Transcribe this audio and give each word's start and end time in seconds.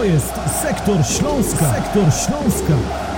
To 0.00 0.04
jest 0.04 0.34
Sektor 0.62 1.06
Śląska. 1.06 1.74
Sektor 1.74 2.04
Śląska. 2.12 3.09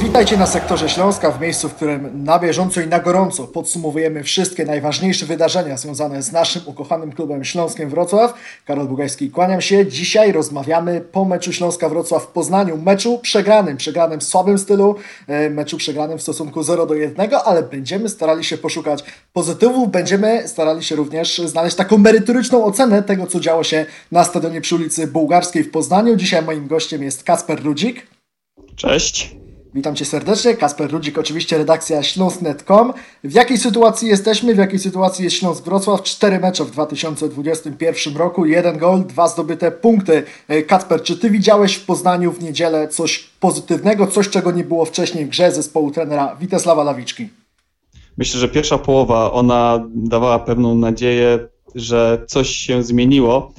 Witajcie 0.00 0.36
na 0.36 0.46
sektorze 0.46 0.88
Śląska, 0.88 1.30
w 1.30 1.40
miejscu, 1.40 1.68
w 1.68 1.74
którym 1.74 2.24
na 2.24 2.38
bieżąco 2.38 2.80
i 2.80 2.86
na 2.86 3.00
gorąco 3.00 3.46
podsumowujemy 3.46 4.22
wszystkie 4.22 4.64
najważniejsze 4.64 5.26
wydarzenia 5.26 5.76
związane 5.76 6.22
z 6.22 6.32
naszym 6.32 6.62
ukochanym 6.66 7.12
klubem 7.12 7.44
Śląskiem 7.44 7.90
Wrocław. 7.90 8.34
Karol 8.64 8.86
Bugajski, 8.86 9.30
kłaniam 9.30 9.60
się. 9.60 9.86
Dzisiaj 9.86 10.32
rozmawiamy 10.32 11.00
po 11.00 11.24
meczu 11.24 11.52
Śląska 11.52 11.88
Wrocław 11.88 12.22
w 12.22 12.26
Poznaniu. 12.26 12.76
Meczu 12.76 13.18
przegranym, 13.18 13.76
przegranym 13.76 14.20
w 14.20 14.24
słabym 14.24 14.58
stylu, 14.58 14.94
e, 15.26 15.50
meczu 15.50 15.76
przegranym 15.76 16.18
w 16.18 16.22
stosunku 16.22 16.62
0 16.62 16.86
do 16.86 16.94
1, 16.94 17.30
ale 17.44 17.62
będziemy 17.62 18.08
starali 18.08 18.44
się 18.44 18.58
poszukać 18.58 19.04
pozytywów, 19.32 19.90
będziemy 19.90 20.48
starali 20.48 20.84
się 20.84 20.96
również 20.96 21.38
znaleźć 21.38 21.76
taką 21.76 21.98
merytoryczną 21.98 22.64
ocenę 22.64 23.02
tego, 23.02 23.26
co 23.26 23.40
działo 23.40 23.64
się 23.64 23.86
na 24.12 24.24
stadionie 24.24 24.60
przy 24.60 24.74
ulicy 24.74 25.06
Bułgarskiej 25.06 25.64
w 25.64 25.70
Poznaniu. 25.70 26.16
Dzisiaj 26.16 26.42
moim 26.42 26.66
gościem 26.66 27.02
jest 27.02 27.24
Kasper 27.24 27.64
Rudzik. 27.64 28.06
Cześć. 28.76 29.45
Witam 29.76 29.96
Cię 29.96 30.04
serdecznie. 30.04 30.54
Kasper 30.54 30.90
Rudzik, 30.90 31.18
oczywiście 31.18 31.58
redakcja 31.58 32.02
śląsk.net.com. 32.02 32.92
W 33.24 33.32
jakiej 33.32 33.58
sytuacji 33.58 34.08
jesteśmy? 34.08 34.54
W 34.54 34.58
jakiej 34.58 34.78
sytuacji 34.78 35.24
jest 35.24 35.36
Śląsk 35.36 35.64
Wrocław? 35.64 36.02
Cztery 36.02 36.38
mecze 36.38 36.64
w 36.64 36.70
2021 36.70 38.16
roku, 38.16 38.46
jeden 38.46 38.78
gol, 38.78 39.04
dwa 39.04 39.28
zdobyte 39.28 39.70
punkty. 39.70 40.22
E, 40.48 40.62
Kasper, 40.62 41.02
czy 41.02 41.18
Ty 41.18 41.30
widziałeś 41.30 41.74
w 41.74 41.86
Poznaniu 41.86 42.32
w 42.32 42.42
niedzielę 42.42 42.88
coś 42.88 43.18
pozytywnego, 43.40 44.06
coś 44.06 44.28
czego 44.28 44.50
nie 44.50 44.64
było 44.64 44.84
wcześniej 44.84 45.26
w 45.26 45.28
grze 45.28 45.52
zespołu 45.52 45.90
trenera 45.90 46.36
Witesława 46.40 46.84
Lawiczki? 46.84 47.28
Myślę, 48.18 48.40
że 48.40 48.48
pierwsza 48.48 48.78
połowa 48.78 49.32
ona 49.32 49.86
dawała 49.94 50.38
pewną 50.38 50.74
nadzieję, 50.74 51.48
że 51.74 52.24
coś 52.26 52.48
się 52.48 52.82
zmieniło 52.82 53.52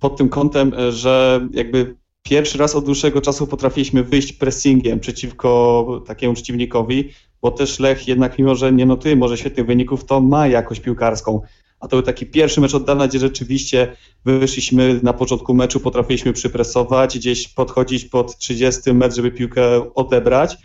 pod 0.00 0.16
tym 0.16 0.28
kątem, 0.28 0.72
że 0.90 1.40
jakby 1.50 1.99
pierwszy 2.30 2.58
raz 2.58 2.76
od 2.76 2.84
dłuższego 2.84 3.20
czasu 3.20 3.46
potrafiliśmy 3.46 4.04
wyjść 4.04 4.32
pressingiem 4.32 5.00
przeciwko 5.00 6.02
takiemu 6.06 6.34
przeciwnikowi, 6.34 7.10
bo 7.42 7.50
też 7.50 7.80
Lech 7.80 8.08
jednak 8.08 8.38
mimo, 8.38 8.54
że 8.54 8.72
nie 8.72 8.86
notuje 8.86 9.16
może 9.16 9.36
świetnych 9.36 9.66
wyników, 9.66 10.04
to 10.04 10.20
ma 10.20 10.46
jakość 10.46 10.80
piłkarską. 10.80 11.40
A 11.80 11.88
to 11.88 11.96
był 11.96 12.02
taki 12.02 12.26
pierwszy 12.26 12.60
mecz 12.60 12.74
od 12.74 12.84
dawna, 12.84 13.08
gdzie 13.08 13.18
rzeczywiście 13.18 13.96
wyszliśmy 14.24 15.00
na 15.02 15.12
początku 15.12 15.54
meczu, 15.54 15.80
potrafiliśmy 15.80 16.32
przypresować, 16.32 17.18
gdzieś 17.18 17.48
podchodzić 17.48 18.04
pod 18.04 18.38
30 18.38 18.92
metr, 18.92 19.16
żeby 19.16 19.30
piłkę 19.30 19.94
odebrać, 19.94 20.56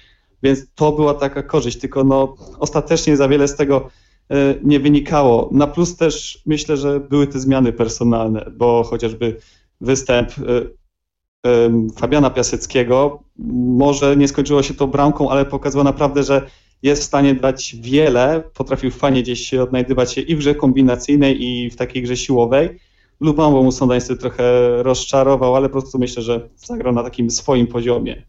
więc 0.44 0.60
to 0.76 0.92
była 0.92 1.14
taka 1.14 1.44
korzyść, 1.44 1.78
tylko 1.78 2.04
no 2.04 2.36
ostatecznie 2.60 3.18
za 3.18 3.28
wiele 3.28 3.48
z 3.48 3.56
tego 3.56 3.90
e, 4.30 4.56
nie 4.64 4.80
wynikało. 4.80 5.50
Na 5.52 5.68
plus 5.68 5.96
też 5.96 6.42
myślę, 6.46 6.78
że 6.78 7.00
były 7.00 7.28
te 7.28 7.40
zmiany 7.40 7.74
personalne, 7.74 8.52
bo 8.58 8.84
chociażby 8.84 9.38
występ 9.82 10.30
e, 10.30 10.85
Fabiana 11.98 12.30
Piaseckiego. 12.30 13.20
Może 13.78 14.18
nie 14.18 14.28
skończyło 14.28 14.64
się 14.64 14.74
to 14.74 14.88
bramką, 14.88 15.30
ale 15.30 15.46
pokazało 15.46 15.84
naprawdę, 15.84 16.24
że 16.24 16.42
jest 16.84 17.02
w 17.02 17.06
stanie 17.06 17.36
dać 17.36 17.76
wiele, 17.80 18.44
potrafił 18.54 18.92
fajnie 18.92 19.24
gdzieś 19.24 19.54
odnajdywać 19.54 20.14
się 20.14 20.22
i 20.22 20.36
w 20.36 20.40
grze 20.40 20.56
kombinacyjnej, 20.56 21.44
i 21.44 21.70
w 21.70 21.76
takiej 21.76 22.04
grze 22.04 22.18
siłowej. 22.18 22.80
Lubambo 23.20 23.64
mu 23.64 23.72
sądańcy 23.72 24.18
trochę 24.18 24.44
rozczarował, 24.84 25.56
ale 25.56 25.70
po 25.70 25.82
prostu 25.82 26.00
myślę, 26.00 26.24
że 26.24 26.50
zagrał 26.56 26.94
na 26.94 27.04
takim 27.04 27.32
swoim 27.32 27.68
poziomie. 27.68 28.24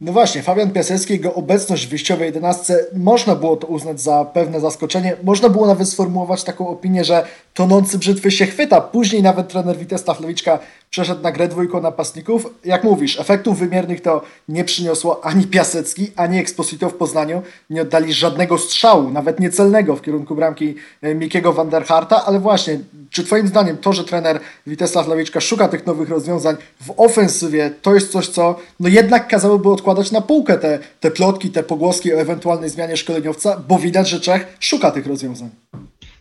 No 0.00 0.12
właśnie, 0.12 0.42
Fabian 0.42 0.70
Piasecki, 0.70 1.12
jego 1.12 1.34
obecność 1.34 1.86
w 1.86 1.90
wyjściowej 1.90 2.26
11 2.26 2.74
można 2.92 3.36
było 3.36 3.56
to 3.56 3.66
uznać 3.66 4.00
za 4.00 4.24
pewne 4.24 4.60
zaskoczenie. 4.60 5.16
Można 5.22 5.48
było 5.48 5.66
nawet 5.66 5.88
sformułować 5.88 6.44
taką 6.44 6.68
opinię, 6.68 7.04
że 7.04 7.26
tonący 7.54 7.98
brzytwy 7.98 8.30
się 8.30 8.46
chwyta. 8.46 8.80
Później 8.80 9.22
nawet 9.22 9.48
trener 9.48 9.76
Witesta 9.76 10.16
Lewiczka 10.20 10.58
przeszedł 10.90 11.22
na 11.22 11.32
grę 11.32 11.48
dwójką 11.48 11.80
napastników. 11.80 12.46
Jak 12.64 12.84
mówisz, 12.84 13.20
efektów 13.20 13.58
wymiernych 13.58 14.00
to 14.00 14.22
nie 14.48 14.64
przyniosło 14.64 15.24
ani 15.24 15.46
Piasecki, 15.46 16.12
ani 16.16 16.38
Exposito 16.38 16.88
w 16.88 16.94
Poznaniu. 16.94 17.42
Nie 17.70 17.82
oddali 17.82 18.12
żadnego 18.12 18.58
strzału, 18.58 19.10
nawet 19.10 19.40
niecelnego 19.40 19.96
w 19.96 20.02
kierunku 20.02 20.34
bramki 20.34 20.74
e, 21.02 21.14
Mikiego 21.14 21.52
van 21.52 21.68
der 21.68 21.84
Harta, 21.84 22.24
ale 22.24 22.40
właśnie, 22.40 22.78
czy 23.10 23.24
twoim 23.24 23.48
zdaniem 23.48 23.76
to, 23.76 23.92
że 23.92 24.04
trener 24.04 24.40
Witesław 24.66 25.08
Lewiczka 25.08 25.40
szuka 25.40 25.68
tych 25.68 25.86
nowych 25.86 26.08
rozwiązań 26.08 26.56
w 26.80 26.90
ofensywie, 26.96 27.70
to 27.82 27.94
jest 27.94 28.12
coś, 28.12 28.28
co 28.28 28.56
no 28.80 28.88
jednak 28.88 29.28
kazałoby 29.28 29.68
odkładać 29.68 29.87
na 30.12 30.20
półkę 30.20 30.58
te, 30.58 30.78
te 31.00 31.10
plotki, 31.10 31.50
te 31.50 31.62
pogłoski 31.62 32.14
o 32.14 32.20
ewentualnej 32.20 32.70
zmianie 32.70 32.96
szkoleniowca, 32.96 33.62
bo 33.68 33.78
widać, 33.78 34.08
że 34.08 34.20
Czech 34.20 34.56
szuka 34.60 34.90
tych 34.90 35.06
rozwiązań. 35.06 35.50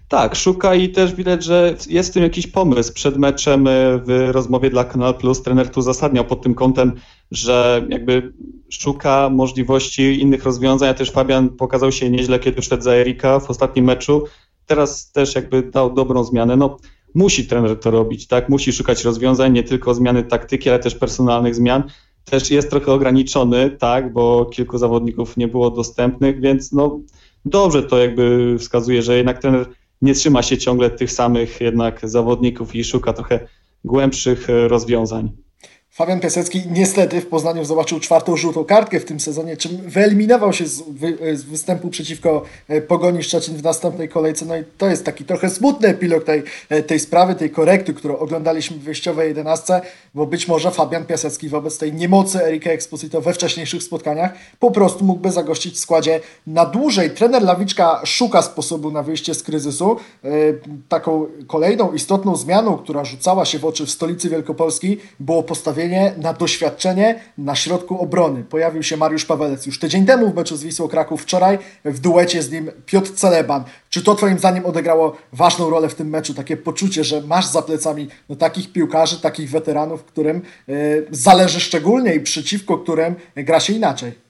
Tak, 0.08 0.36
szuka 0.36 0.76
i 0.76 0.90
też 0.90 1.16
widać, 1.16 1.44
że 1.44 1.76
jest 1.90 2.10
w 2.10 2.14
tym 2.14 2.24
jakiś 2.24 2.48
pomysł. 2.48 2.94
Przed 2.94 3.18
meczem 3.18 3.68
e, 3.68 3.72
w 3.98 4.30
rozmowie 4.32 4.70
dla 4.70 4.84
Kanal 4.84 5.16
Plus 5.16 5.44
trener 5.44 5.70
tu 5.70 5.82
zasadniał 5.82 6.26
pod 6.26 6.42
tym 6.42 6.56
kątem, 6.56 6.94
że 7.32 7.86
jakby 7.90 8.34
szuka 8.70 9.30
możliwości 9.30 10.22
innych 10.22 10.44
rozwiązań, 10.44 10.90
a 10.90 10.94
też 10.94 11.12
Fabian 11.12 11.50
pokazał 11.50 11.92
się 11.92 12.10
nieźle, 12.10 12.40
kiedy 12.40 12.62
wszedł 12.62 12.84
za 12.84 12.92
Erika 12.92 13.40
w 13.40 13.50
ostatnim 13.50 13.86
meczu. 13.86 14.24
Teraz 14.66 15.12
też 15.12 15.36
jakby 15.36 15.64
dał 15.64 15.94
dobrą 15.94 16.24
zmianę. 16.24 16.56
No, 16.56 16.78
musi 17.16 17.48
trener 17.48 17.80
to 17.80 17.92
robić, 17.92 18.28
tak? 18.28 18.50
Musi 18.50 18.74
szukać 18.74 19.04
rozwiązań, 19.04 19.54
nie 19.54 19.64
tylko 19.64 19.94
zmiany 19.94 20.24
taktyki, 20.24 20.70
ale 20.70 20.80
też 20.80 20.96
personalnych 20.96 21.56
zmian. 21.56 21.84
Też 22.30 22.52
jest 22.52 22.70
trochę 22.70 22.92
ograniczony, 22.92 23.70
tak, 23.70 24.14
bo 24.14 24.46
kilku 24.46 24.78
zawodników 24.78 25.38
nie 25.38 25.48
było 25.48 25.72
dostępnych, 25.72 26.42
więc 26.42 26.72
no 26.72 27.00
dobrze 27.46 27.84
to 27.84 27.98
jakby 27.98 28.56
wskazuje, 28.60 29.02
że 29.02 29.18
jednak 29.18 29.42
trener 29.42 29.66
nie 30.02 30.14
trzyma 30.14 30.44
się 30.44 30.58
ciągle 30.58 30.90
tych 30.90 31.12
samych 31.12 31.62
jednak 31.62 32.10
zawodników 32.10 32.76
i 32.76 32.84
szuka 32.84 33.14
trochę 33.14 33.48
głębszych 33.86 34.50
e, 34.50 34.68
rozwiązań. 34.68 35.32
Fabian 35.98 36.20
Piasecki 36.20 36.62
niestety 36.72 37.22
w 37.22 37.28
Poznaniu 37.28 37.66
zobaczył 37.66 38.00
czwartą 38.00 38.38
żółtą 38.38 38.66
kartkę 38.66 39.00
w 39.00 39.06
tym 39.06 39.20
sezonie, 39.20 39.58
czym 39.58 39.78
wyeliminował 39.78 40.54
się 40.54 40.66
z, 40.66 40.82
wy, 40.82 41.38
z, 41.38 41.44
występu 41.44 41.90
przeciwko 41.90 42.44
e, 42.68 42.82
Pogoni 42.82 43.24
Szczecin 43.24 43.58
w 43.58 43.64
następnej 43.64 44.10
kolejce. 44.10 44.46
No 44.46 44.58
i 44.58 44.64
to 44.78 44.88
jest 44.88 45.06
taki 45.06 45.26
trochę 45.26 45.50
smutny 45.50 45.88
epilog 45.88 46.24
tej, 46.24 46.44
e, 46.70 46.84
tej 46.84 47.00
sprawy, 47.00 47.36
tej 47.36 47.50
korekty, 47.50 47.94
którą 47.94 48.18
oglądaliśmy 48.18 48.78
w 48.78 48.80
wyjściowej 48.80 49.28
11, 49.28 49.82
bo 50.16 50.26
być 50.26 50.48
może 50.48 50.72
Fabian 50.72 51.06
Piasecki 51.06 51.50
wobec 51.50 51.78
tej 51.78 51.94
niemocy 51.94 52.44
Erika 52.44 52.72
Exposito 52.72 53.22
we 53.22 53.34
wcześniejszych 53.34 53.84
spotkaniach 53.84 54.34
po 54.60 54.72
prostu 54.72 55.06
mógłby 55.06 55.32
zagościć 55.32 55.76
w 55.76 55.80
składzie 55.80 56.20
na 56.48 56.66
dłużej. 56.66 57.12
Trener 57.12 57.44
Lawiczka 57.44 58.02
szuka 58.06 58.42
sposobu 58.42 58.92
na 58.92 59.04
wyjście 59.04 59.34
z 59.34 59.44
kryzysu. 59.44 59.98
E, 60.24 60.30
taką 60.90 61.26
kolejną 61.48 61.94
istotną 61.94 62.36
zmianą, 62.36 62.78
która 62.78 63.06
rzucała 63.06 63.46
się 63.46 63.60
w 63.60 63.66
oczy 63.66 63.86
w 63.86 63.92
stolicy 63.92 64.30
Wielkopolski 64.30 64.98
było 65.20 65.44
postawienie 65.44 65.87
na 66.18 66.34
doświadczenie 66.34 67.20
na 67.38 67.56
środku 67.56 68.02
obrony. 68.02 68.44
Pojawił 68.44 68.84
się 68.84 68.98
Mariusz 68.98 69.26
Pawelec 69.26 69.66
już 69.66 69.80
tydzień 69.80 70.06
temu 70.06 70.30
w 70.30 70.36
meczu 70.36 70.58
z 70.58 70.64
Wisłą 70.64 70.88
Kraków, 70.88 71.22
wczoraj 71.22 71.60
w 71.86 72.00
duecie 72.00 72.44
z 72.44 72.52
nim 72.52 72.72
Piotr 72.86 73.12
Celeban. 73.12 73.64
Czy 73.90 74.02
to 74.04 74.16
Twoim 74.16 74.40
zdaniem 74.40 74.66
odegrało 74.66 75.18
ważną 75.34 75.70
rolę 75.70 75.90
w 75.90 75.96
tym 75.96 76.10
meczu? 76.10 76.34
Takie 76.34 76.58
poczucie, 76.58 77.04
że 77.04 77.22
masz 77.22 77.46
za 77.46 77.62
plecami 77.62 78.08
no, 78.30 78.36
takich 78.36 78.72
piłkarzy, 78.72 79.22
takich 79.22 79.50
weteranów, 79.50 80.04
którym 80.04 80.42
y, 80.70 81.08
zależy 81.12 81.60
szczególnie 81.60 82.16
i 82.16 82.20
przeciwko 82.20 82.78
którym 82.78 83.16
gra 83.36 83.60
się 83.60 83.74
inaczej. 83.74 84.27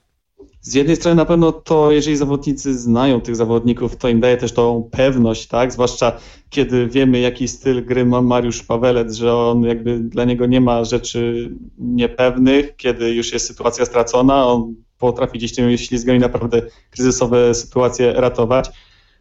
Z 0.62 0.74
jednej 0.74 0.96
strony 0.96 1.16
na 1.16 1.25
pewno 1.25 1.52
to, 1.52 1.92
jeżeli 1.92 2.18
zawodnicy 2.18 2.80
znają 2.80 3.22
tych 3.22 3.36
zawodników, 3.36 3.96
to 3.96 4.09
im 4.09 4.20
daje 4.20 4.38
też 4.38 4.53
tą 4.53 4.90
pewność, 4.92 5.48
tak? 5.48 5.72
Zwłaszcza 5.72 6.18
kiedy 6.50 6.88
wiemy, 6.88 7.20
jaki 7.20 7.48
styl 7.48 7.86
gry 7.86 8.06
ma 8.06 8.22
Mariusz 8.22 8.64
Pawelec, 8.64 9.16
że 9.16 9.36
on 9.36 9.64
jakby 9.64 10.00
dla 10.00 10.26
niego 10.26 10.46
nie 10.46 10.62
ma 10.62 10.84
rzeczy 10.84 11.52
niepewnych, 11.78 12.76
kiedy 12.76 13.14
już 13.14 13.34
jest 13.34 13.47
sytuacja 13.47 13.86
stracona, 13.86 14.47
on 14.47 14.76
potrafi 14.97 15.38
gdzieś 15.38 15.56
tymi 15.56 15.78
ślizgami 15.78 16.20
naprawdę 16.20 16.62
kryzysowe 16.92 17.53
sytuacje 17.53 18.14
ratować. 18.14 18.70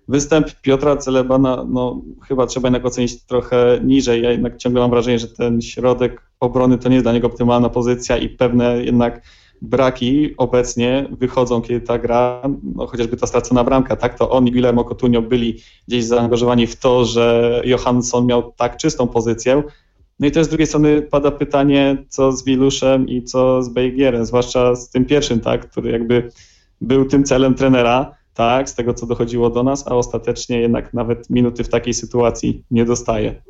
Występ 0.08 0.60
Piotra 0.62 0.96
Celebana, 0.96 1.66
no 1.68 2.02
chyba 2.28 2.46
trzeba 2.46 2.68
jednak 2.68 2.84
ocenić 2.84 3.22
trochę 3.22 3.80
niżej. 3.84 4.22
Ja 4.22 4.30
jednak 4.30 4.56
ciągle 4.56 4.80
mam 4.80 4.90
wrażenie, 4.90 5.18
że 5.18 5.28
ten 5.28 5.60
środek 5.60 6.22
obrony 6.40 6.78
to 6.78 6.88
nie 6.88 6.94
jest 6.94 7.04
dla 7.04 7.12
niego 7.12 7.26
optymalna 7.26 7.68
pozycja 7.68 8.16
i 8.16 8.28
pewne 8.28 8.84
jednak 8.84 9.22
braki 9.62 10.34
obecnie 10.36 11.08
wychodzą, 11.10 11.62
kiedy 11.62 11.80
ta 11.80 11.98
gra, 11.98 12.42
no 12.74 12.86
chociażby 12.86 13.16
ta 13.16 13.26
stracona 13.26 13.64
bramka, 13.64 13.96
tak, 13.96 14.18
to 14.18 14.30
on 14.30 14.46
i 14.46 14.52
Guillermo 14.52 14.84
Coutinho 14.84 15.22
byli 15.22 15.62
gdzieś 15.88 16.04
zaangażowani 16.04 16.66
w 16.66 16.76
to, 16.76 17.04
że 17.04 17.62
Johansson 17.64 18.26
miał 18.26 18.52
tak 18.52 18.76
czystą 18.76 19.08
pozycję. 19.08 19.62
No 20.20 20.26
i 20.26 20.30
też 20.30 20.46
z 20.46 20.48
drugiej 20.48 20.66
strony 20.66 21.02
pada 21.02 21.30
pytanie, 21.30 22.04
co 22.08 22.32
z 22.32 22.44
Wiluszem 22.44 23.08
i 23.08 23.22
co 23.22 23.62
z 23.62 23.68
Bejgierem, 23.68 24.26
zwłaszcza 24.26 24.74
z 24.74 24.90
tym 24.90 25.04
pierwszym, 25.04 25.40
tak, 25.40 25.70
który 25.70 25.90
jakby 25.90 26.30
był 26.80 27.04
tym 27.04 27.24
celem 27.24 27.54
trenera, 27.54 28.14
tak, 28.34 28.70
z 28.70 28.74
tego 28.74 28.94
co 28.94 29.06
dochodziło 29.06 29.50
do 29.50 29.62
nas, 29.62 29.88
a 29.88 29.94
ostatecznie 29.94 30.60
jednak 30.60 30.94
nawet 30.94 31.30
minuty 31.30 31.64
w 31.64 31.68
takiej 31.68 31.94
sytuacji 31.94 32.64
nie 32.70 32.84
dostaje. 32.84 33.42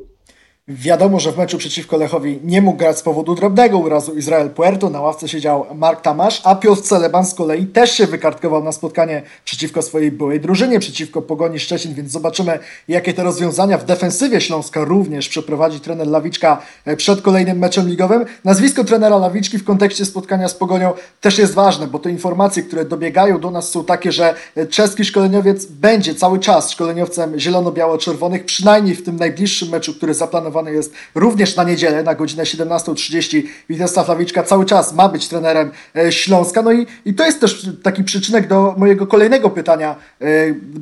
Wiadomo, 0.69 1.19
że 1.19 1.31
w 1.31 1.37
meczu 1.37 1.57
przeciwko 1.57 1.97
Lechowi 1.97 2.39
nie 2.43 2.61
mógł 2.61 2.77
grać 2.77 2.97
z 2.97 3.01
powodu 3.01 3.35
drobnego 3.35 3.77
urazu 3.77 4.13
Izrael 4.13 4.49
Puerto. 4.49 4.89
Na 4.89 5.01
ławce 5.01 5.27
siedział 5.27 5.65
Mark 5.75 6.01
Tamasz, 6.01 6.41
a 6.43 6.55
Piotr 6.55 6.81
Celeban 6.81 7.25
z 7.25 7.33
kolei 7.33 7.65
też 7.65 7.91
się 7.91 8.07
wykartkował 8.07 8.63
na 8.63 8.71
spotkanie 8.71 9.21
przeciwko 9.45 9.81
swojej 9.81 10.11
byłej 10.11 10.39
drużynie, 10.39 10.79
przeciwko 10.79 11.21
Pogoni 11.21 11.59
Szczecin, 11.59 11.93
więc 11.93 12.11
zobaczymy, 12.11 12.59
jakie 12.87 13.13
te 13.13 13.23
rozwiązania 13.23 13.77
w 13.77 13.85
defensywie 13.85 14.41
Śląska 14.41 14.83
również 14.83 15.29
przeprowadzi 15.29 15.79
trener 15.79 16.07
Lawiczka 16.07 16.61
e, 16.85 16.95
przed 16.95 17.21
kolejnym 17.21 17.57
meczem 17.57 17.89
ligowym. 17.89 18.25
Nazwisko 18.43 18.83
trenera 18.83 19.17
Lawiczki 19.17 19.57
w 19.57 19.63
kontekście 19.63 20.05
spotkania 20.05 20.47
z 20.47 20.53
Pogonią 20.53 20.93
też 21.21 21.37
jest 21.37 21.53
ważne, 21.53 21.87
bo 21.87 21.99
te 21.99 22.11
informacje, 22.11 22.63
które 22.63 22.85
dobiegają 22.85 23.39
do 23.39 23.51
nas 23.51 23.69
są 23.69 23.83
takie, 23.83 24.11
że 24.11 24.35
e, 24.55 24.65
czeski 24.65 25.05
szkoleniowiec 25.05 25.65
będzie 25.65 26.15
cały 26.15 26.39
czas 26.39 26.71
szkoleniowcem 26.71 27.39
zielono-biało-czerwonych, 27.39 28.45
przynajmniej 28.45 28.95
w 28.95 29.03
tym 29.03 29.15
najbliższym 29.15 29.69
meczu, 29.69 29.93
który 29.93 30.13
zaplanowany 30.13 30.56
planowany 30.57 30.71
jest 30.71 30.93
również 31.15 31.55
na 31.55 31.63
niedzielę 31.63 32.03
na 32.03 32.15
godzinę 32.15 32.43
17.30. 32.43 33.43
Witesław 33.69 34.07
Lawiczka 34.07 34.43
cały 34.43 34.65
czas 34.65 34.93
ma 34.93 35.09
być 35.09 35.27
trenerem 35.27 35.71
e, 35.95 36.11
Śląska. 36.11 36.61
No 36.61 36.71
i, 36.71 36.87
i 37.05 37.13
to 37.13 37.25
jest 37.25 37.39
też 37.39 37.69
taki 37.83 38.03
przyczynek 38.03 38.47
do 38.47 38.75
mojego 38.77 39.07
kolejnego 39.07 39.49
pytania, 39.49 39.95
e, 40.21 40.25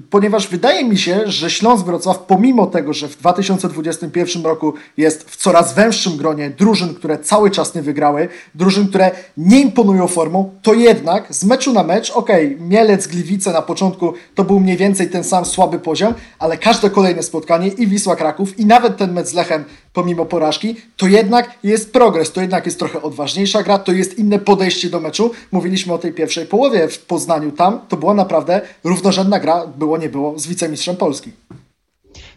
ponieważ 0.09 0.47
wydaje 0.47 0.85
mi 0.85 0.97
się, 0.97 1.21
że 1.25 1.49
Śląsk 1.49 1.85
Wrocław, 1.85 2.19
pomimo 2.19 2.67
tego, 2.67 2.93
że 2.93 3.07
w 3.07 3.17
2021 3.17 4.43
roku 4.43 4.73
jest 4.97 5.29
w 5.29 5.35
coraz 5.35 5.73
węższym 5.73 6.17
gronie 6.17 6.49
drużyn, 6.49 6.95
które 6.95 7.17
cały 7.17 7.51
czas 7.51 7.75
nie 7.75 7.81
wygrały, 7.81 8.27
drużyn, 8.55 8.87
które 8.87 9.11
nie 9.37 9.61
imponują 9.61 10.07
formą, 10.07 10.51
to 10.61 10.73
jednak 10.73 11.35
z 11.35 11.43
meczu 11.43 11.73
na 11.73 11.83
mecz, 11.83 12.11
okej, 12.11 12.55
okay, 12.55 12.67
Mielec, 12.67 13.07
Gliwice 13.07 13.51
na 13.53 13.61
początku 13.61 14.13
to 14.35 14.43
był 14.43 14.59
mniej 14.59 14.77
więcej 14.77 15.09
ten 15.09 15.23
sam 15.23 15.45
słaby 15.45 15.79
poziom, 15.79 16.13
ale 16.39 16.57
każde 16.57 16.89
kolejne 16.89 17.23
spotkanie 17.23 17.67
i 17.67 17.87
Wisła 17.87 18.15
Kraków 18.15 18.59
i 18.59 18.65
nawet 18.65 18.97
ten 18.97 19.13
mecz 19.13 19.27
z 19.27 19.33
Lechem 19.33 19.64
pomimo 19.95 20.25
porażki, 20.25 20.75
to 20.97 21.07
jednak 21.07 21.59
jest 21.63 21.93
progres, 21.93 22.31
to 22.31 22.41
jednak 22.41 22.65
jest 22.65 22.79
trochę 22.79 23.01
odważniejsza 23.01 23.63
gra, 23.63 23.79
to 23.79 23.91
jest 23.91 24.19
inne 24.19 24.39
podejście 24.39 24.89
do 24.89 24.99
meczu. 24.99 25.31
Mówiliśmy 25.51 25.93
o 25.93 25.97
tej 25.97 26.13
pierwszej 26.13 26.45
połowie 26.45 26.87
w 26.87 27.05
Poznaniu, 27.05 27.51
tam 27.51 27.79
to 27.89 27.97
była 27.97 28.13
naprawdę 28.13 28.61
równorzędna 28.83 29.39
gra, 29.39 29.67
było 29.67 29.97
nie 29.97 30.09
było, 30.09 30.39
z 30.39 30.47
wicemistrzem 30.47 30.95
Polski. 30.95 31.31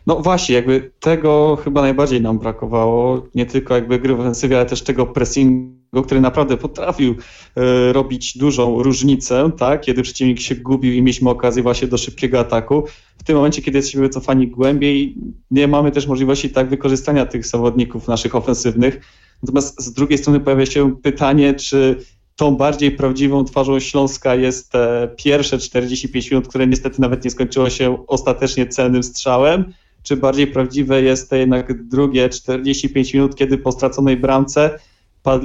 No 0.06 0.16
właśnie, 0.20 0.54
jakby 0.54 0.90
tego 1.00 1.58
chyba 1.64 1.80
najbardziej 1.80 2.20
nam 2.20 2.38
brakowało, 2.38 3.22
nie 3.34 3.46
tylko 3.46 3.74
jakby 3.74 3.98
gry 3.98 4.14
w 4.14 4.20
ofensywie, 4.20 4.56
ale 4.56 4.66
też 4.66 4.82
tego 4.82 5.06
pressingu, 5.06 5.77
który 6.04 6.20
naprawdę 6.20 6.56
potrafił 6.56 7.16
e, 7.56 7.92
robić 7.92 8.38
dużą 8.38 8.82
różnicę, 8.82 9.50
tak, 9.58 9.80
kiedy 9.80 10.02
przeciwnik 10.02 10.40
się 10.40 10.54
gubił 10.54 10.92
i 10.92 11.02
mieliśmy 11.02 11.30
okazję 11.30 11.62
właśnie 11.62 11.88
do 11.88 11.98
szybkiego 11.98 12.40
ataku. 12.40 12.84
W 13.18 13.22
tym 13.22 13.36
momencie, 13.36 13.62
kiedy 13.62 13.78
jesteśmy 13.78 14.00
wycofani 14.00 14.48
głębiej, 14.48 15.14
nie 15.50 15.68
mamy 15.68 15.90
też 15.90 16.06
możliwości 16.06 16.50
tak 16.50 16.68
wykorzystania 16.68 17.26
tych 17.26 17.46
zawodników 17.46 18.08
naszych 18.08 18.34
ofensywnych. 18.34 19.00
Natomiast 19.42 19.82
z 19.82 19.92
drugiej 19.92 20.18
strony 20.18 20.40
pojawia 20.40 20.66
się 20.66 20.96
pytanie, 20.96 21.54
czy 21.54 22.04
tą 22.36 22.56
bardziej 22.56 22.90
prawdziwą 22.90 23.44
twarzą 23.44 23.80
Śląska 23.80 24.34
jest 24.34 24.72
pierwsze 25.16 25.58
45 25.58 26.30
minut, 26.30 26.48
które 26.48 26.66
niestety 26.66 27.00
nawet 27.00 27.24
nie 27.24 27.30
skończyło 27.30 27.70
się 27.70 28.06
ostatecznie 28.06 28.66
celnym 28.66 29.02
strzałem, 29.02 29.72
czy 30.02 30.16
bardziej 30.16 30.46
prawdziwe 30.46 31.02
jest 31.02 31.30
to 31.30 31.36
jednak 31.36 31.88
drugie 31.88 32.28
45 32.28 33.14
minut, 33.14 33.36
kiedy 33.36 33.58
po 33.58 33.72
straconej 33.72 34.16
bramce 34.16 34.78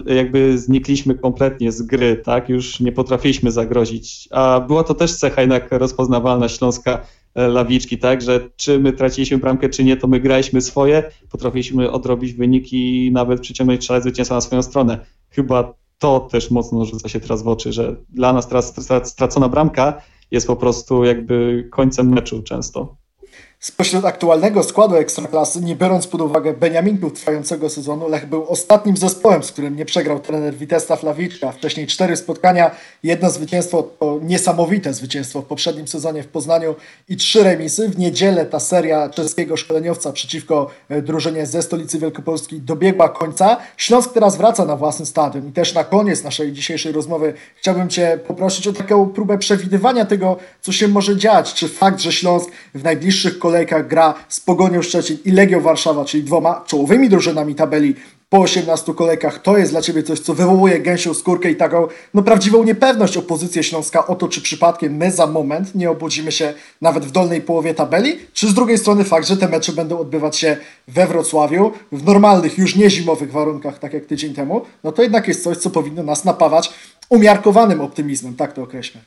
jakby 0.06 0.58
znikliśmy 0.58 1.16
kompletnie 1.16 1.72
z 1.72 1.82
gry, 1.82 2.18
tak? 2.18 2.50
Już 2.50 2.80
nie 2.80 2.92
potrafiliśmy 2.92 3.52
zagrozić. 3.52 4.28
A 4.32 4.60
była 4.68 4.84
to 4.84 4.94
też 4.94 5.16
cecha 5.16 5.42
jednak 5.42 5.72
rozpoznawalna 5.72 6.50
Śląska 6.50 7.02
e, 7.36 7.48
Lawiczki, 7.48 7.98
tak? 7.98 8.22
Że 8.22 8.50
czy 8.56 8.80
my 8.80 8.94
traciliśmy 8.94 9.38
bramkę, 9.38 9.70
czy 9.70 9.84
nie, 9.84 9.98
to 9.98 10.08
my 10.08 10.20
graliśmy 10.20 10.62
swoje, 10.62 11.04
potrafiliśmy 11.30 11.92
odrobić 11.92 12.34
wyniki 12.34 13.06
i 13.06 13.12
nawet 13.12 13.42
przyciągnąć 13.42 13.86
szale 13.86 14.02
zwycięstwa 14.02 14.36
na 14.36 14.42
swoją 14.42 14.64
stronę. 14.64 15.00
Chyba 15.30 15.74
to 16.00 16.20
też 16.20 16.52
mocno 16.52 16.86
rzuca 16.86 17.10
się 17.10 17.20
teraz 17.20 17.44
w 17.44 17.48
oczy, 17.48 17.74
że 17.74 17.96
dla 18.10 18.34
nas 18.34 18.48
teraz 18.48 18.76
stracona 19.04 19.50
bramka 19.50 20.02
jest 20.32 20.48
po 20.48 20.56
prostu 20.56 21.04
jakby 21.04 21.68
końcem 21.72 22.10
meczu 22.10 22.44
często. 22.44 23.03
Spośród 23.64 24.06
aktualnego 24.06 24.64
składu 24.64 24.96
Ekstraklasy, 24.96 25.62
nie 25.62 25.76
biorąc 25.76 26.08
pod 26.08 26.22
uwagę 26.22 26.54
Beniaminków 26.54 27.14
trwającego 27.14 27.70
sezonu, 27.70 28.10
Lech 28.10 28.26
był 28.26 28.46
ostatnim 28.48 28.98
zespołem, 28.98 29.44
z 29.44 29.52
którym 29.52 29.76
nie 29.76 29.86
przegrał 29.86 30.20
trener 30.20 30.56
Witesław 30.56 31.04
Lawiczka. 31.04 31.52
Wcześniej 31.52 31.88
cztery 31.88 32.16
spotkania, 32.16 32.72
jedno 33.04 33.30
zwycięstwo, 33.30 33.84
to 34.00 34.20
niesamowite 34.22 34.94
zwycięstwo 34.94 35.42
w 35.42 35.46
poprzednim 35.46 35.88
sezonie 35.88 36.24
w 36.24 36.28
Poznaniu 36.28 36.76
i 37.10 37.18
trzy 37.18 37.44
remisy. 37.44 37.90
W 37.90 37.98
niedzielę 37.98 38.46
ta 38.46 38.60
seria 38.60 39.10
czeskiego 39.10 39.58
szkoleniowca 39.58 40.12
przeciwko 40.12 40.70
e, 40.90 41.02
drużynie 41.02 41.46
ze 41.46 41.62
stolicy 41.62 42.00
Wielkopolski 42.00 42.62
dobiegła 42.62 43.10
końca. 43.10 43.58
Śląsk 43.78 44.14
teraz 44.14 44.38
wraca 44.38 44.66
na 44.66 44.76
własny 44.76 45.06
stadion 45.06 45.48
i 45.48 45.52
też 45.52 45.74
na 45.74 45.84
koniec 45.84 46.24
naszej 46.24 46.52
dzisiejszej 46.52 46.92
rozmowy 46.92 47.34
chciałbym 47.56 47.90
Cię 47.90 48.20
poprosić 48.28 48.68
o 48.68 48.74
taką 48.74 49.10
próbę 49.10 49.38
przewidywania 49.38 50.06
tego, 50.06 50.38
co 50.62 50.72
się 50.72 50.88
może 50.88 51.18
dziać. 51.18 51.54
Czy 51.54 51.68
fakt, 51.68 52.00
że 52.00 52.12
Śląsk 52.12 52.50
w 52.76 52.84
najbliższych 52.84 53.40
kolejnych 53.40 53.53
kolejkach 53.54 53.88
gra 53.88 54.14
z 54.30 54.40
Pogonią 54.40 54.82
Szczecin 54.82 55.18
i 55.26 55.32
Legią 55.32 55.62
Warszawa, 55.62 56.06
czyli 56.06 56.24
dwoma 56.24 56.64
czołowymi 56.68 57.10
drużynami 57.10 57.56
tabeli 57.56 57.96
po 58.30 58.40
18 58.40 58.94
kolejkach, 58.94 59.42
to 59.42 59.58
jest 59.58 59.72
dla 59.72 59.82
Ciebie 59.82 60.04
coś, 60.04 60.20
co 60.20 60.34
wywołuje 60.34 60.80
gęsią 60.80 61.14
skórkę 61.14 61.52
i 61.52 61.56
taką 61.56 61.88
no, 62.14 62.24
prawdziwą 62.24 62.64
niepewność. 62.64 63.18
O 63.18 63.24
Śląska 63.62 64.08
o 64.08 64.16
to, 64.16 64.28
czy 64.28 64.42
przypadkiem 64.42 64.98
my 64.98 65.12
za 65.12 65.28
moment 65.28 65.76
nie 65.76 65.92
obudzimy 65.92 66.32
się 66.32 66.54
nawet 66.82 67.06
w 67.06 67.12
dolnej 67.12 67.42
połowie 67.42 67.74
tabeli, 67.74 68.20
czy 68.34 68.48
z 68.48 68.54
drugiej 68.54 68.78
strony 68.78 69.04
fakt, 69.04 69.28
że 69.28 69.38
te 69.38 69.48
mecze 69.48 69.72
będą 69.72 70.00
odbywać 70.00 70.38
się 70.38 70.58
we 70.88 71.08
Wrocławiu 71.08 71.72
w 71.92 72.06
normalnych, 72.06 72.58
już 72.58 72.76
nie 72.76 72.90
zimowych 72.90 73.32
warunkach, 73.32 73.80
tak 73.80 73.94
jak 73.94 74.06
tydzień 74.06 74.34
temu, 74.34 74.62
no 74.84 74.92
to 74.92 75.02
jednak 75.02 75.28
jest 75.28 75.44
coś, 75.44 75.58
co 75.58 75.70
powinno 75.70 76.04
nas 76.04 76.26
napawać 76.26 76.74
umiarkowanym 77.10 77.82
optymizmem, 77.82 78.36
tak 78.36 78.54
to 78.54 78.64
określę 78.64 79.02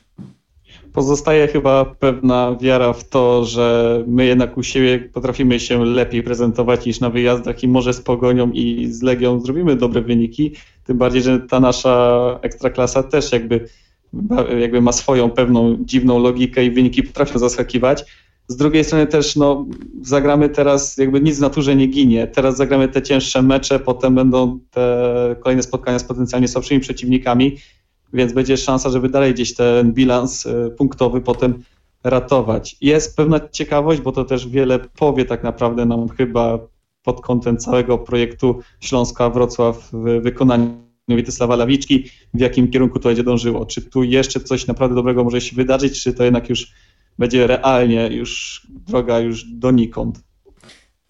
pozostaje 0.97 1.47
chyba 1.47 1.85
pewna 1.85 2.55
wiara 2.61 2.93
w 2.93 3.09
to, 3.09 3.45
że 3.45 4.03
my 4.07 4.25
jednak 4.25 4.57
u 4.57 4.63
siebie 4.63 4.99
potrafimy 4.99 5.59
się 5.59 5.85
lepiej 5.85 6.23
prezentować 6.23 6.85
niż 6.85 6.99
na 6.99 7.09
wyjazdach 7.09 7.63
i 7.63 7.67
może 7.67 7.93
z 7.93 8.01
Pogonią 8.01 8.51
i 8.51 8.87
z 8.91 9.01
Legią 9.01 9.39
zrobimy 9.39 9.75
dobre 9.75 10.01
wyniki, 10.01 10.51
tym 10.83 10.97
bardziej, 10.97 11.21
że 11.21 11.39
ta 11.39 11.59
nasza 11.59 12.39
ekstraklasa 12.41 13.03
też 13.03 13.31
jakby, 13.31 13.67
jakby 14.59 14.81
ma 14.81 14.91
swoją 14.91 15.29
pewną 15.29 15.77
dziwną 15.79 16.19
logikę 16.19 16.65
i 16.65 16.71
wyniki 16.71 17.03
potrafią 17.03 17.39
zaskakiwać. 17.39 18.05
Z 18.47 18.55
drugiej 18.55 18.83
strony 18.83 19.07
też 19.07 19.35
no, 19.35 19.65
zagramy 20.01 20.49
teraz, 20.49 20.97
jakby 20.97 21.21
nic 21.21 21.37
w 21.37 21.41
naturze 21.41 21.75
nie 21.75 21.87
ginie. 21.87 22.27
Teraz 22.27 22.57
zagramy 22.57 22.87
te 22.87 23.01
cięższe 23.01 23.41
mecze, 23.41 23.79
potem 23.79 24.15
będą 24.15 24.59
te 24.71 25.35
kolejne 25.39 25.63
spotkania 25.63 25.99
z 25.99 26.03
potencjalnie 26.03 26.47
słabszymi 26.47 26.79
przeciwnikami 26.79 27.57
więc 28.13 28.33
będzie 28.33 28.57
szansa, 28.57 28.89
żeby 28.89 29.09
dalej 29.09 29.33
gdzieś 29.33 29.55
ten 29.55 29.93
bilans 29.93 30.45
e, 30.45 30.69
punktowy 30.69 31.21
potem 31.21 31.63
ratować. 32.03 32.77
Jest 32.81 33.17
pewna 33.17 33.39
ciekawość, 33.49 34.01
bo 34.01 34.11
to 34.11 34.25
też 34.25 34.47
wiele 34.47 34.79
powie 34.79 35.25
tak 35.25 35.43
naprawdę 35.43 35.85
nam 35.85 36.09
chyba 36.09 36.59
pod 37.03 37.21
kątem 37.21 37.57
całego 37.57 37.97
projektu 37.97 38.59
Śląska-Wrocław 38.79 39.89
w 39.93 40.21
wykonaniu 40.21 40.87
Witysława 41.07 41.55
Lawiczki, 41.55 42.03
w 42.33 42.39
jakim 42.39 42.71
kierunku 42.71 42.99
to 42.99 43.09
będzie 43.09 43.23
dążyło. 43.23 43.65
Czy 43.65 43.81
tu 43.81 44.03
jeszcze 44.03 44.39
coś 44.39 44.67
naprawdę 44.67 44.95
dobrego 44.95 45.23
może 45.23 45.41
się 45.41 45.55
wydarzyć, 45.55 46.03
czy 46.03 46.13
to 46.13 46.23
jednak 46.23 46.49
już 46.49 46.71
będzie 47.19 47.47
realnie 47.47 48.07
już 48.07 48.61
droga 48.87 49.19
już 49.19 49.43
donikąd? 49.43 50.26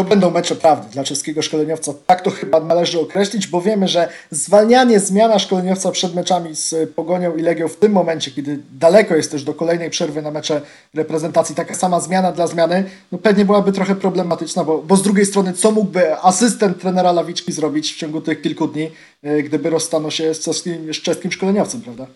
To 0.01 0.05
będą 0.05 0.31
mecze 0.31 0.55
prawdy 0.55 0.91
dla 0.91 1.03
czeskiego 1.03 1.41
szkoleniowca. 1.41 1.93
Tak 2.07 2.21
to 2.21 2.31
chyba 2.31 2.59
należy 2.59 2.99
określić, 2.99 3.47
bo 3.47 3.61
wiemy, 3.61 3.87
że 3.87 4.09
zwalnianie, 4.31 4.99
zmiana 4.99 5.39
szkoleniowca 5.39 5.91
przed 5.91 6.15
meczami 6.15 6.55
z 6.55 6.93
Pogonią 6.93 7.35
i 7.35 7.41
Legią 7.41 7.67
w 7.67 7.75
tym 7.75 7.91
momencie, 7.91 8.31
kiedy 8.31 8.59
daleko 8.71 9.15
jest 9.15 9.31
też 9.31 9.43
do 9.43 9.53
kolejnej 9.53 9.89
przerwy 9.89 10.21
na 10.21 10.31
mecze 10.31 10.61
reprezentacji, 10.93 11.55
taka 11.55 11.73
sama 11.73 11.99
zmiana 11.99 12.31
dla 12.31 12.47
zmiany, 12.47 12.83
no 13.11 13.17
pewnie 13.17 13.45
byłaby 13.45 13.71
trochę 13.71 13.95
problematyczna, 13.95 14.63
bo, 14.63 14.77
bo 14.77 14.95
z 14.95 15.01
drugiej 15.01 15.25
strony, 15.25 15.53
co 15.53 15.71
mógłby 15.71 16.17
asystent 16.21 16.81
trenera 16.81 17.11
Lawiczki 17.11 17.51
zrobić 17.51 17.93
w 17.93 17.97
ciągu 17.97 18.21
tych 18.21 18.41
kilku 18.41 18.67
dni, 18.67 18.91
e, 19.23 19.43
gdyby 19.43 19.69
rozstanął 19.69 20.11
się 20.11 20.33
z 20.33 20.39
czeskim, 20.39 20.93
z 20.93 20.97
czeskim 20.97 21.31
szkoleniowcem, 21.31 21.81
prawda? 21.81 22.07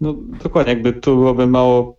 No 0.00 0.14
dokładnie, 0.44 0.72
jakby 0.72 0.92
tu 0.92 1.16
byłoby 1.16 1.46
mało, 1.46 1.96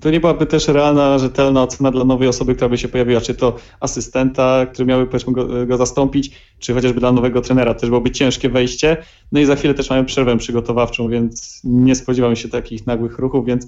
to 0.00 0.10
nie 0.10 0.20
byłaby 0.20 0.46
też 0.46 0.68
realna, 0.68 1.18
rzetelna 1.18 1.62
ocena 1.62 1.90
dla 1.90 2.04
nowej 2.04 2.28
osoby, 2.28 2.54
która 2.54 2.68
by 2.68 2.78
się 2.78 2.88
pojawiła, 2.88 3.20
czy 3.20 3.34
to 3.34 3.56
asystenta, 3.80 4.66
który 4.66 4.86
miałby 4.86 5.06
powiedzmy 5.06 5.32
go, 5.32 5.66
go 5.66 5.76
zastąpić, 5.76 6.30
czy 6.58 6.74
chociażby 6.74 7.00
dla 7.00 7.12
nowego 7.12 7.40
trenera, 7.40 7.74
też 7.74 7.88
byłoby 7.88 8.10
ciężkie 8.10 8.48
wejście. 8.48 8.96
No 9.32 9.40
i 9.40 9.44
za 9.44 9.56
chwilę 9.56 9.74
też 9.74 9.90
mamy 9.90 10.04
przerwę 10.04 10.38
przygotowawczą, 10.38 11.08
więc 11.08 11.60
nie 11.64 11.94
spodziewam 11.94 12.36
się 12.36 12.48
takich 12.48 12.86
nagłych 12.86 13.18
ruchów, 13.18 13.46
więc 13.46 13.66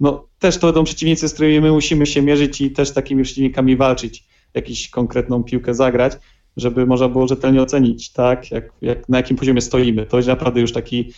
no 0.00 0.28
też 0.38 0.58
to 0.58 0.66
będą 0.66 0.84
przeciwnicy, 0.84 1.28
z 1.28 1.34
którymi 1.34 1.60
my 1.60 1.72
musimy 1.72 2.06
się 2.06 2.22
mierzyć 2.22 2.60
i 2.60 2.70
też 2.70 2.90
takimi 2.90 3.22
przeciwnikami 3.22 3.76
walczyć, 3.76 4.24
jakąś 4.54 4.88
konkretną 4.88 5.44
piłkę 5.44 5.74
zagrać, 5.74 6.12
żeby 6.56 6.86
można 6.86 7.08
było 7.08 7.26
rzetelnie 7.26 7.62
ocenić, 7.62 8.12
tak, 8.12 8.50
jak, 8.50 8.72
jak, 8.82 9.08
na 9.08 9.16
jakim 9.16 9.36
poziomie 9.36 9.60
stoimy. 9.60 10.06
To 10.06 10.16
jest 10.16 10.28
naprawdę 10.28 10.60
już 10.60 10.72
taki 10.72 11.12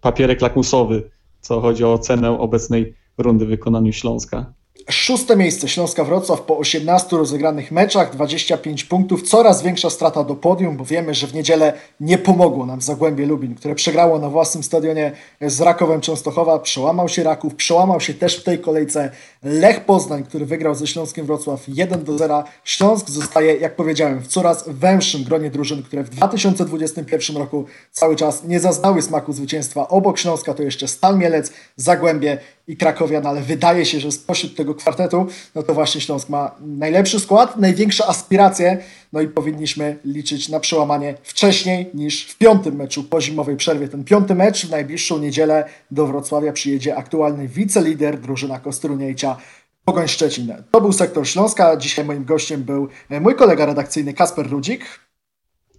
papierek 0.00 0.40
lakmusowy, 0.40 1.10
co 1.48 1.60
chodzi 1.60 1.84
o 1.84 1.98
cenę 1.98 2.30
obecnej 2.30 2.94
rundy 3.18 3.46
wykonaniu 3.46 3.92
Śląska. 3.92 4.52
Szóste 4.90 5.36
miejsce 5.36 5.68
Śląska 5.68 6.04
Wrocław 6.04 6.40
po 6.40 6.58
18 6.58 7.16
rozegranych 7.16 7.72
meczach, 7.72 8.12
25 8.12 8.84
punktów, 8.84 9.22
coraz 9.22 9.62
większa 9.62 9.90
strata 9.90 10.24
do 10.24 10.34
podium, 10.34 10.76
bo 10.76 10.84
wiemy, 10.84 11.14
że 11.14 11.26
w 11.26 11.34
niedzielę 11.34 11.72
nie 12.00 12.18
pomogło 12.18 12.66
nam 12.66 12.80
Zagłębie 12.80 13.26
Lubin, 13.26 13.54
które 13.54 13.74
przegrało 13.74 14.18
na 14.18 14.28
własnym 14.28 14.62
stadionie 14.62 15.12
z 15.40 15.60
Rakowem 15.60 16.00
Częstochowa, 16.00 16.58
przełamał 16.58 17.08
się 17.08 17.22
Raków, 17.22 17.54
przełamał 17.54 18.00
się 18.00 18.14
też 18.14 18.36
w 18.36 18.44
tej 18.44 18.58
kolejce 18.58 19.10
Lech 19.42 19.84
Poznań, 19.84 20.24
który 20.24 20.46
wygrał 20.46 20.74
ze 20.74 20.86
Śląskiem 20.86 21.26
Wrocław 21.26 21.60
1 21.68 22.04
do 22.04 22.18
0. 22.18 22.44
Śląsk 22.64 23.10
zostaje, 23.10 23.56
jak 23.56 23.76
powiedziałem, 23.76 24.20
w 24.20 24.26
coraz 24.26 24.68
węższym 24.68 25.24
gronie 25.24 25.50
drużyn, 25.50 25.82
które 25.82 26.04
w 26.04 26.10
2021 26.10 27.36
roku 27.36 27.64
cały 27.92 28.16
czas 28.16 28.44
nie 28.44 28.60
zaznały 28.60 29.02
smaku 29.02 29.32
zwycięstwa. 29.32 29.88
Obok 29.88 30.18
Śląska 30.18 30.54
to 30.54 30.62
jeszcze 30.62 30.88
Stal 30.88 31.18
Mielec, 31.18 31.52
Zagłębie 31.76 32.38
i 32.68 32.76
Krakowian, 32.76 33.26
ale 33.26 33.40
wydaje 33.40 33.84
się, 33.84 34.00
że 34.00 34.12
spośród 34.12 34.56
tego 34.56 34.74
kwartetu, 34.74 35.26
no 35.54 35.62
to 35.62 35.74
właśnie 35.74 36.00
Śląsk 36.00 36.28
ma 36.28 36.54
najlepszy 36.60 37.20
skład, 37.20 37.56
największe 37.56 38.06
aspiracje, 38.06 38.78
no 39.12 39.20
i 39.20 39.28
powinniśmy 39.28 39.98
liczyć 40.04 40.48
na 40.48 40.60
przełamanie 40.60 41.14
wcześniej 41.22 41.90
niż 41.94 42.24
w 42.30 42.38
piątym 42.38 42.76
meczu 42.76 43.04
po 43.04 43.20
zimowej 43.20 43.56
przerwie. 43.56 43.88
Ten 43.88 44.04
piąty 44.04 44.34
mecz 44.34 44.66
w 44.66 44.70
najbliższą 44.70 45.18
niedzielę 45.18 45.64
do 45.90 46.06
Wrocławia 46.06 46.52
przyjedzie 46.52 46.96
aktualny 46.96 47.48
wicelider 47.48 48.20
drużyna 48.20 48.58
Kostruniejcia 48.58 49.36
Pogoń 49.84 50.08
Szczecin. 50.08 50.54
To 50.70 50.80
był 50.80 50.92
sektor 50.92 51.28
Śląska. 51.28 51.76
Dzisiaj 51.76 52.04
moim 52.04 52.24
gościem 52.24 52.62
był 52.62 52.88
mój 53.20 53.34
kolega 53.34 53.66
redakcyjny 53.66 54.14
Kasper 54.14 54.50
Rudzik. 54.50 55.07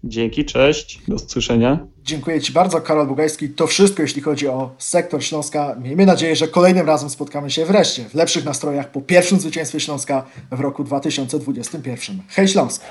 Dzięki, 0.04 0.46
cześć, 0.46 1.02
do 1.08 1.16
usłyszenia. 1.16 1.88
Dziękuję 2.04 2.42
Ci 2.42 2.54
bardzo, 2.54 2.82
Karol 2.82 3.08
Bugajski. 3.08 3.50
To 3.50 3.68
wszystko, 3.68 4.02
jeśli 4.02 4.22
chodzi 4.22 4.48
o 4.48 4.76
sektor 4.78 5.24
Śląska. 5.24 5.76
Miejmy 5.82 6.06
nadzieję, 6.06 6.36
że 6.36 6.48
kolejnym 6.48 6.88
razem 6.88 7.10
spotkamy 7.10 7.52
się 7.52 7.66
wreszcie 7.66 8.10
w 8.10 8.14
lepszych 8.16 8.46
nastrojach 8.46 8.92
po 8.92 9.02
pierwszym 9.02 9.40
zwycięstwie 9.40 9.80
Śląska 9.80 10.26
w 10.52 10.60
roku 10.60 10.84
2021. 10.84 12.22
Hej 12.28 12.48
Śląsk! 12.48 12.82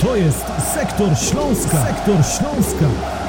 To 0.00 0.16
jest 0.16 0.46
sektor 0.74 1.08
Śląska. 1.18 1.86
Sektor 1.86 2.16
Śląska. 2.16 3.21